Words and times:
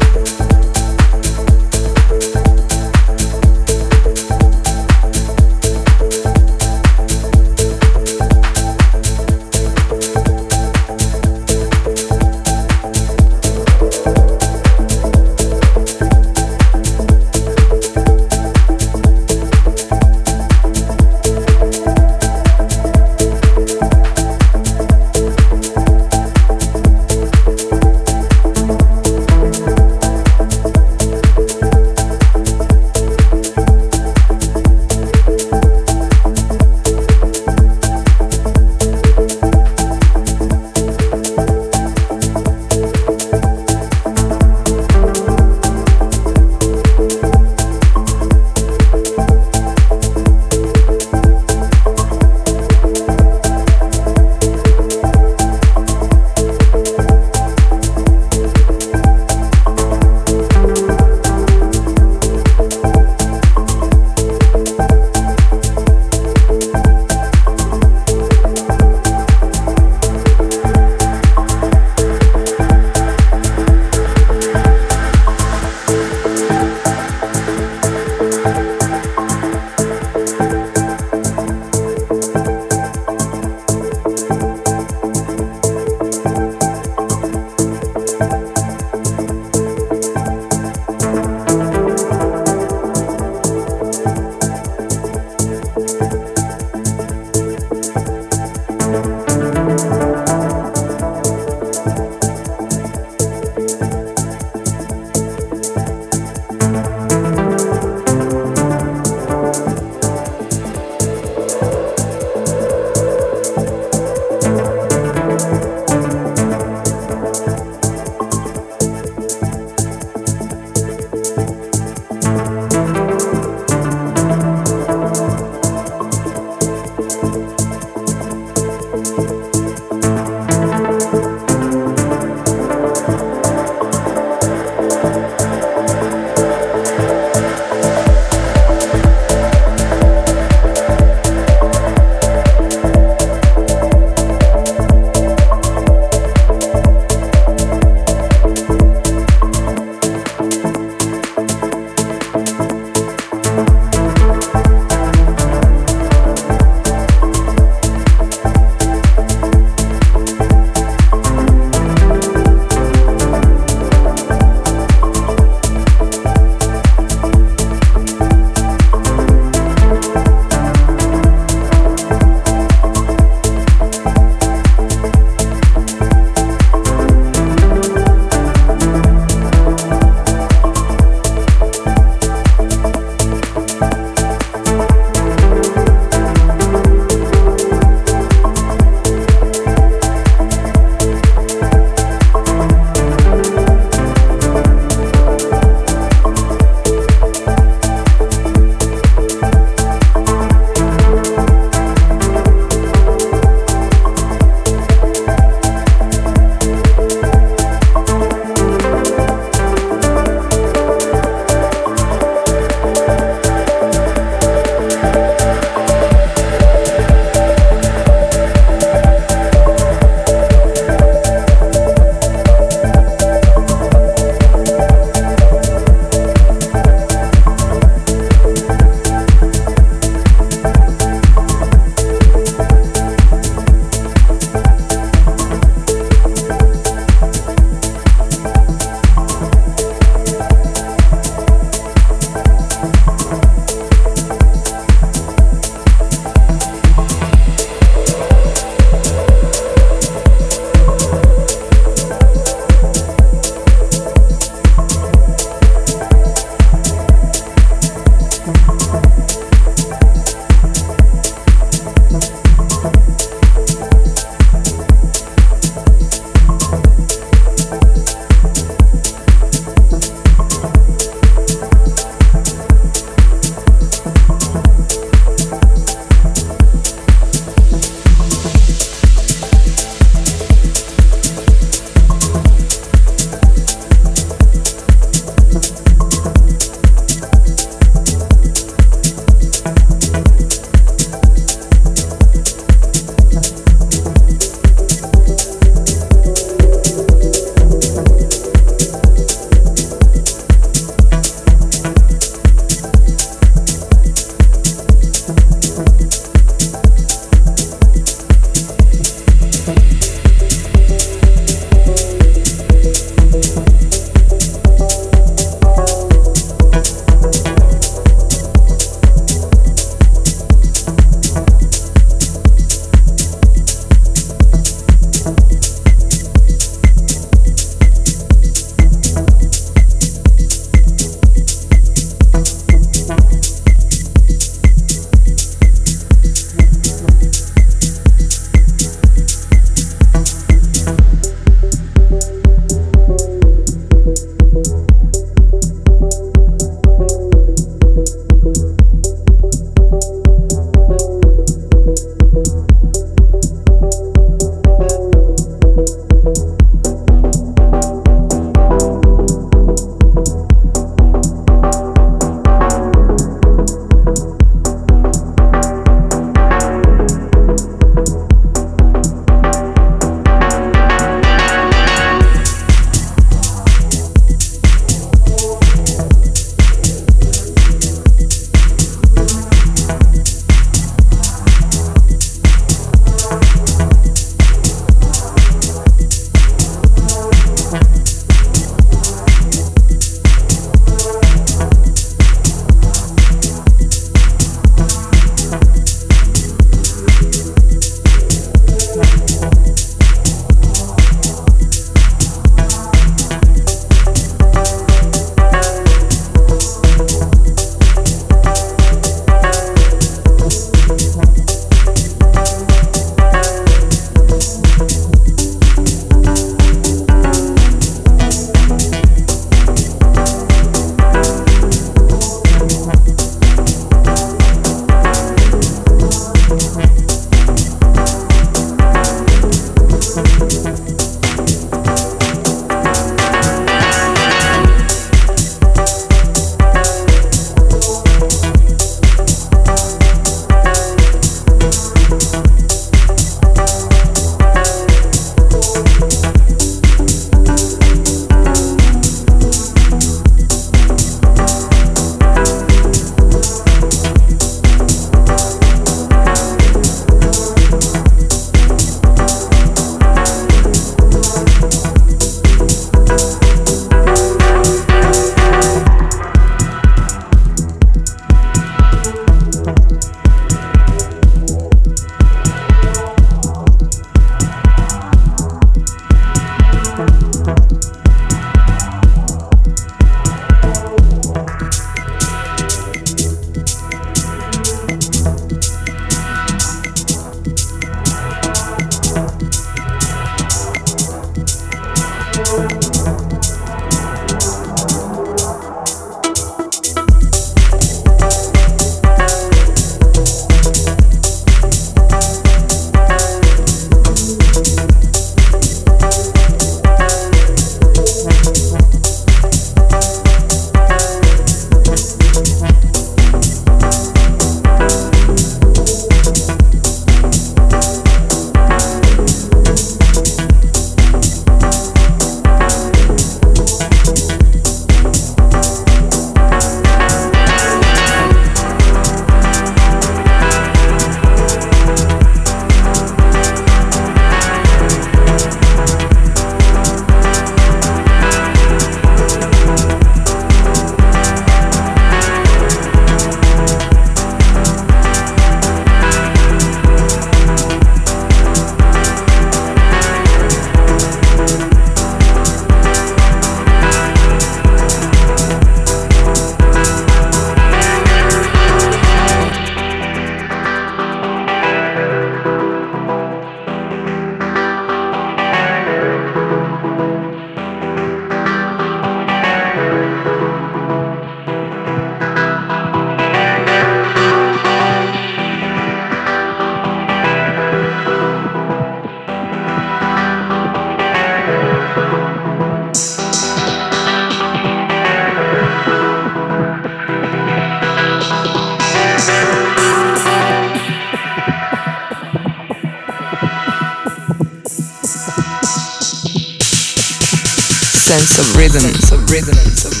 Of 598.41 598.55
rhythm. 598.55 598.79
sense 598.81 599.11
of 599.11 599.29
rhythm, 599.29 600.00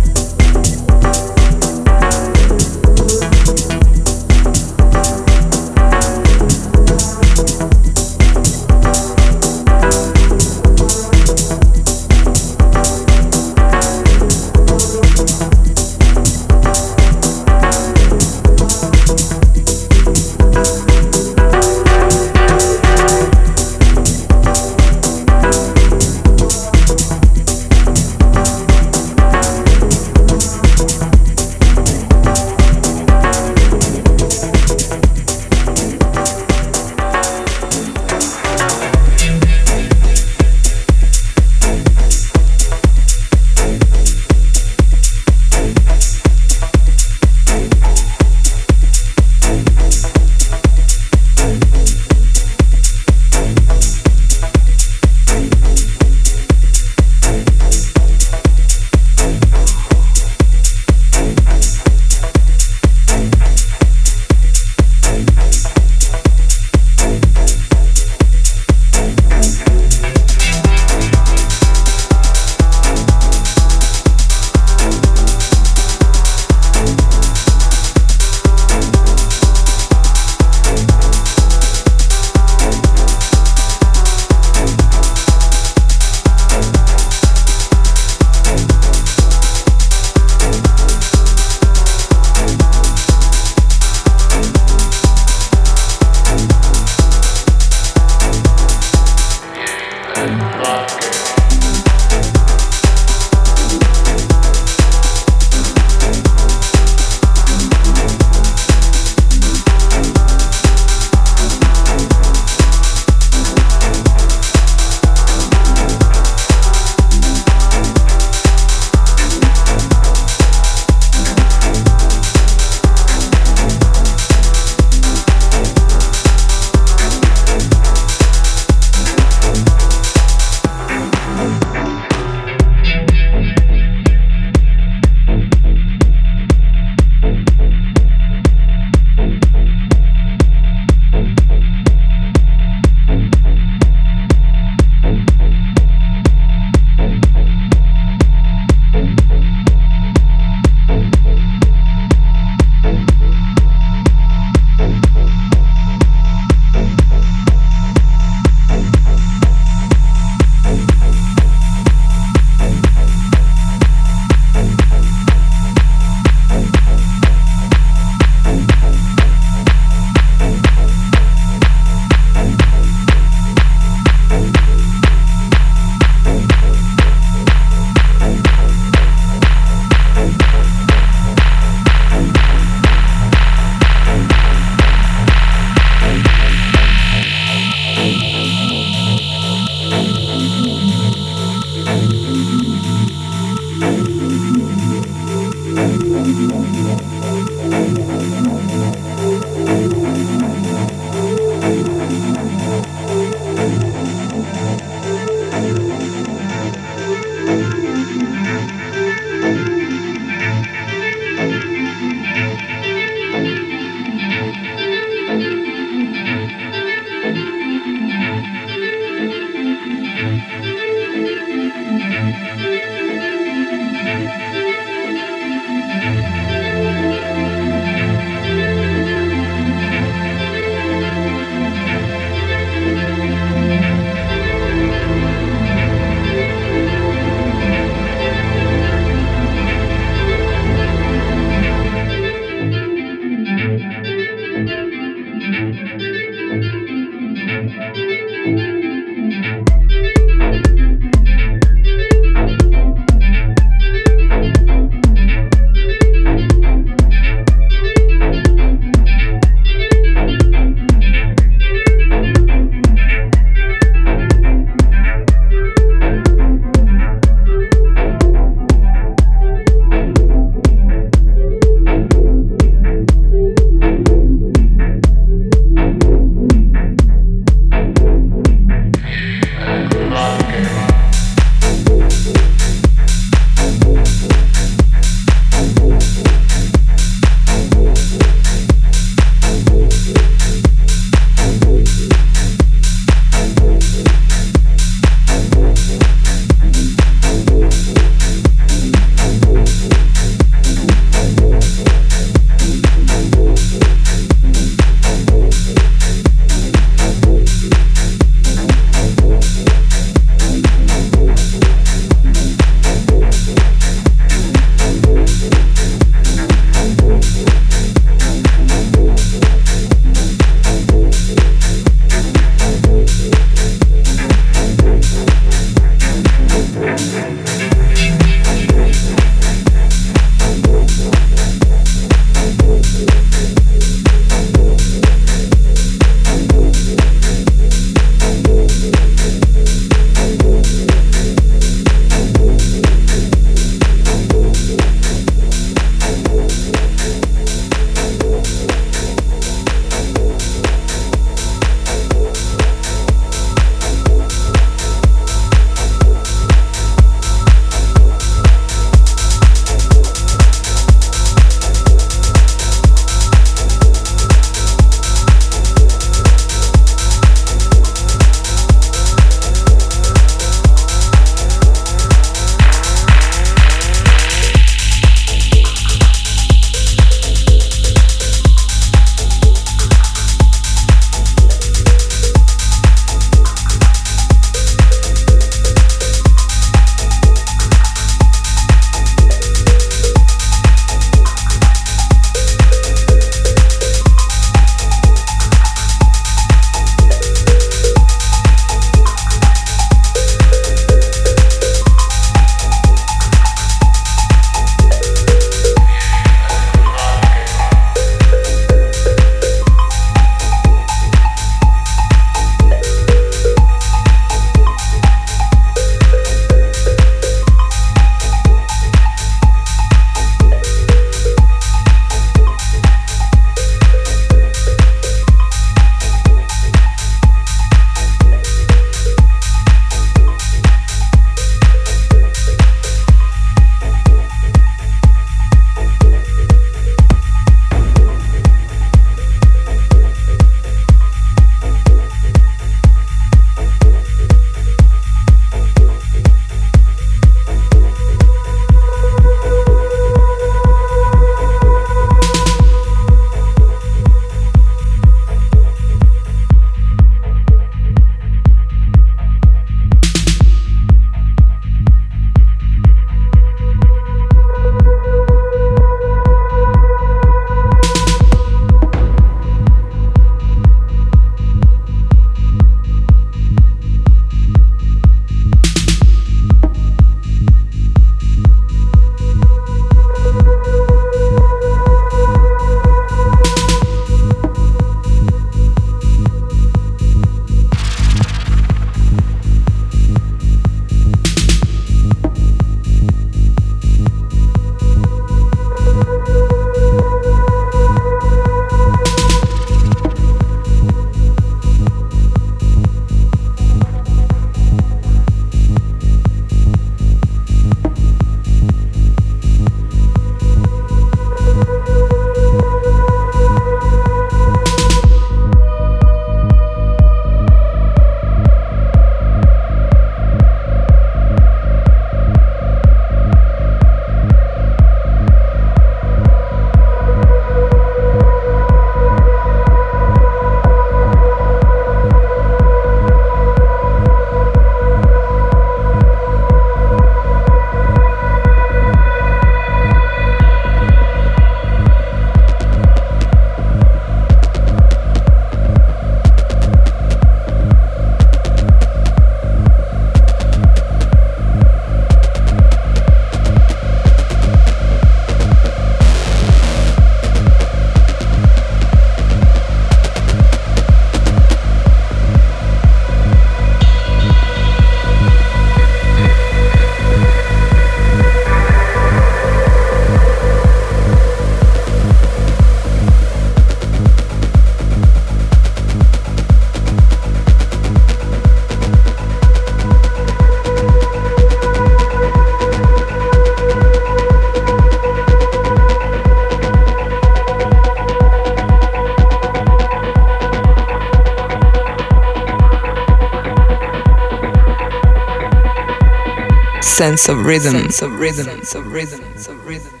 sense 596.94 597.28
of 597.28 597.44
rhythm, 597.44 597.72
sense 597.72 598.02
of 598.02 598.20
rhythm, 598.20 598.44
sense 598.44 598.74
of 598.76 598.86
rhythm, 598.92 599.20
sense 599.20 599.48
of 599.48 599.66
rhythm, 599.66 600.00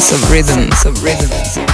sense 0.00 0.12
of 0.12 0.30
rhythm, 0.30 0.70
of 0.86 1.02
rhythm. 1.02 1.71